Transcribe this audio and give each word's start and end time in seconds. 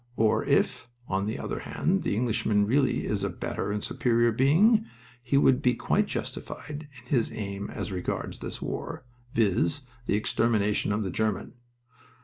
Or 0.15 0.43
if, 0.45 0.89
on 1.07 1.27
the 1.27 1.37
other 1.37 1.59
hand, 1.59 2.01
the 2.01 2.15
Englishman 2.15 2.65
really 2.65 3.05
is 3.05 3.23
a 3.23 3.29
better 3.29 3.71
and 3.71 3.83
superior 3.83 4.31
being, 4.31 4.87
he 5.21 5.37
would 5.37 5.61
be 5.61 5.75
quite 5.75 6.07
justified 6.07 6.87
in 7.01 7.05
his 7.05 7.31
aim 7.31 7.69
as 7.69 7.91
regards 7.91 8.39
this 8.39 8.63
war, 8.63 9.05
viz., 9.35 9.81
the 10.07 10.15
extermination 10.15 10.91
of 10.91 11.03
the 11.03 11.11
German. 11.11 11.53